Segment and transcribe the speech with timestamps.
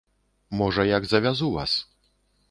[0.61, 1.75] Можа, як завязу вас.